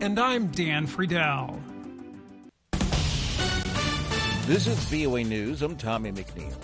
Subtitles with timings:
[0.00, 1.60] And I'm Dan Friedel.
[4.46, 5.60] This is VOA News.
[5.60, 6.54] I'm Tommy McNeil.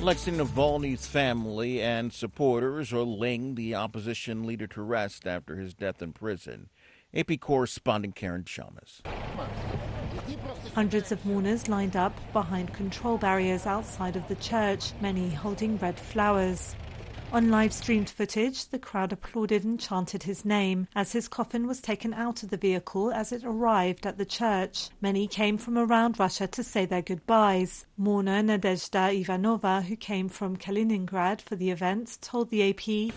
[0.00, 6.00] Alexei Navalny's family and supporters are laying the opposition leader to rest after his death
[6.00, 6.70] in prison.
[7.14, 9.02] AP correspondent Karen Chammas.
[10.74, 16.00] Hundreds of mourners lined up behind control barriers outside of the church, many holding red
[16.00, 16.74] flowers.
[17.30, 21.78] On live streamed footage, the crowd applauded and chanted his name as his coffin was
[21.78, 24.88] taken out of the vehicle as it arrived at the church.
[25.02, 27.84] Many came from around Russia to say their goodbyes.
[27.98, 33.12] Mourner Nadezhda Ivanova, who came from Kaliningrad for the event, told the AP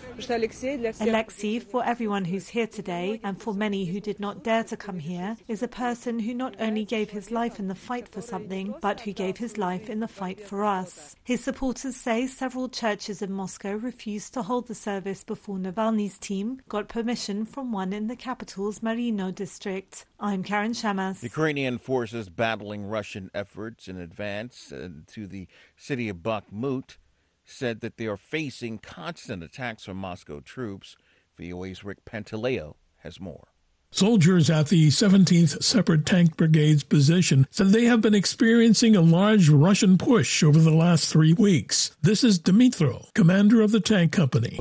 [1.00, 4.98] Alexei, for everyone who's here today, and for many who did not dare to come
[4.98, 8.74] here, is a person who not only gave his life in the fight for something,
[8.80, 11.16] but who gave his life in the fight for us.
[11.24, 16.18] His supporters say several churches in Moscow refused refused to hold the service before Navalny's
[16.18, 20.06] team got permission from one in the capital's Marino district.
[20.24, 21.20] I'm Karen Chammas.
[21.20, 26.96] Ukrainian forces battling Russian efforts in advance uh, to the city of Bakhmut
[27.44, 30.96] said that they are facing constant attacks from Moscow troops.
[31.36, 33.48] VOA's Rick Pantaleo has more.
[33.94, 39.50] Soldiers at the 17th Separate Tank Brigade's position said they have been experiencing a large
[39.50, 41.94] Russian push over the last three weeks.
[42.00, 44.58] This is Dmitro, commander of the tank company.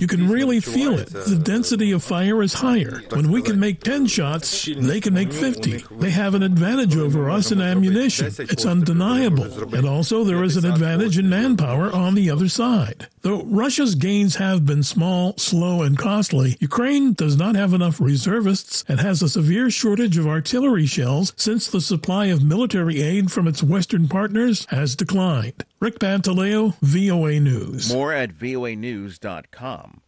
[0.00, 1.08] You can really feel it.
[1.10, 3.00] The density of fire is higher.
[3.10, 5.84] When we can make 10 shots, they can make 50.
[5.92, 8.26] They have an advantage over us in ammunition.
[8.38, 9.44] It's undeniable.
[9.72, 13.06] And also, there is an advantage in manpower on the other side.
[13.22, 18.84] Though Russia's gains have been small, slow, and costly, Ukraine does not have enough reservists
[18.88, 23.46] and has a severe shortage of artillery shells since the supply of military aid from
[23.46, 25.64] its Western partners has declined.
[25.78, 27.92] Rick Pantaleo, VOA News.
[27.92, 30.00] More at voanews.com.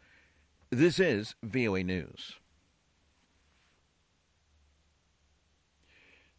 [0.70, 2.36] This is VOA News.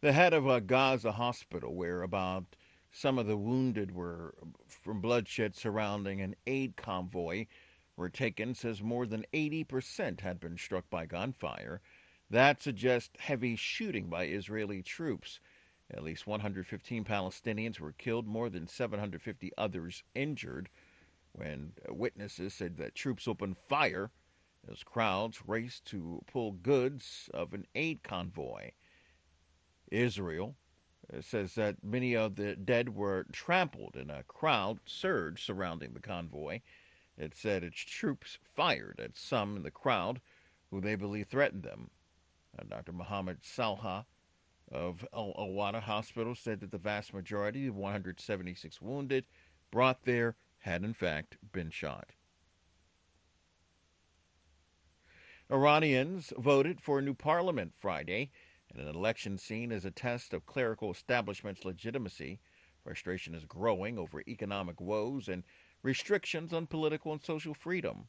[0.00, 2.44] The head of a Gaza hospital, where about
[2.92, 4.34] some of the wounded were
[4.68, 7.46] from bloodshed surrounding an aid convoy
[7.96, 11.80] were taken says more than 80% had been struck by gunfire.
[12.30, 15.40] That suggests heavy shooting by Israeli troops.
[15.90, 20.70] At least 115 Palestinians were killed, more than 750 others injured,
[21.32, 24.10] when witnesses said that troops opened fire
[24.70, 28.70] as crowds raced to pull goods of an aid convoy.
[29.90, 30.56] Israel
[31.12, 36.00] uh, says that many of the dead were trampled in a crowd surge surrounding the
[36.00, 36.60] convoy.
[37.16, 40.20] It said its troops fired at some in the crowd
[40.70, 41.90] who they believe threatened them.
[42.58, 42.92] Uh, Dr.
[42.92, 44.06] Mohammed Salha
[44.70, 49.26] of Al Awda Hospital said that the vast majority of 176 wounded
[49.70, 52.10] brought there had in fact been shot.
[55.50, 58.30] Iranians voted for a new parliament Friday
[58.74, 62.40] in an election seen as a test of clerical establishment's legitimacy.
[62.84, 65.42] Frustration is growing over economic woes and
[65.82, 68.04] restrictions on political and social freedom.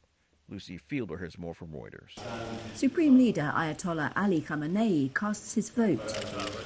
[0.50, 2.10] Lucy Fielder has more from Reuters.
[2.74, 6.06] Supreme Leader Ayatollah Ali Khamenei casts his vote,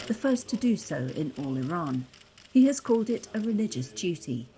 [0.09, 2.05] the first to do so in all Iran.
[2.53, 4.49] He has called it a religious duty.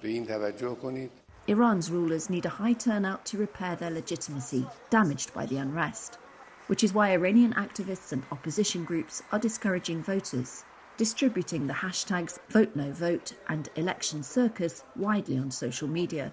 [1.47, 6.17] Iran's rulers need a high turnout to repair their legitimacy, damaged by the unrest,
[6.69, 10.65] which is why Iranian activists and opposition groups are discouraging voters
[10.97, 16.33] distributing the hashtags Vote No Vote and Election Circus widely on social media.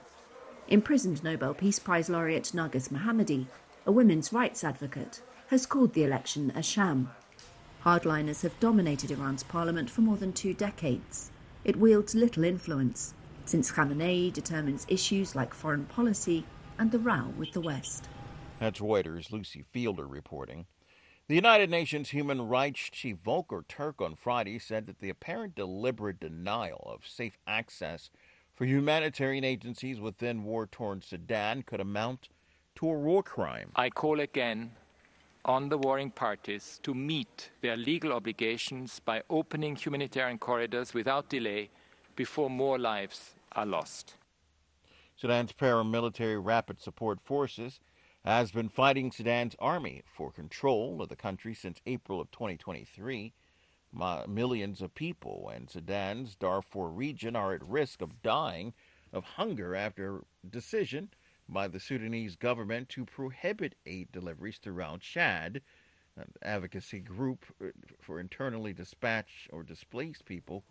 [0.68, 3.48] Imprisoned Nobel Peace Prize laureate Narges Mohammadi,
[3.86, 7.10] a women's rights advocate, has called the election a sham.
[7.84, 11.32] Hardliners have dominated Iran's parliament for more than two decades.
[11.64, 13.14] It wields little influence,
[13.46, 16.46] since Khamenei determines issues like foreign policy
[16.78, 18.08] and the row with the West.
[18.60, 20.66] That's Reuters' Lucy Fielder reporting.
[21.30, 26.20] The United Nations Human Rights Chief Volker Turk on Friday said that the apparent deliberate
[26.20, 28.10] denial of safe access
[28.56, 32.30] for humanitarian agencies within war torn Sudan could amount
[32.78, 33.70] to a war crime.
[33.76, 34.72] I call again
[35.46, 41.70] on the warring parties to meet their legal obligations by opening humanitarian corridors without delay
[42.16, 44.16] before more lives are lost.
[45.16, 47.82] Sudan's paramilitary rapid support forces
[48.26, 53.34] has been fighting Sudan's army for control of the country since April of 2023.
[54.28, 58.74] Millions of people in Sudan's Darfur region are at risk of dying
[59.12, 61.10] of hunger after a decision
[61.48, 65.62] by the Sudanese government to prohibit aid deliveries throughout Chad.
[66.18, 67.68] An advocacy group uh,
[68.02, 70.64] for internally dispatched or displaced people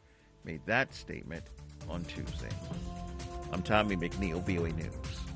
[0.44, 1.44] made that statement
[1.88, 2.50] on Tuesday.
[3.52, 5.27] I'm Tommy McNeil, VOA News.